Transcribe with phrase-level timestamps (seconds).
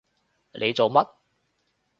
[0.53, 1.07] 你做乜？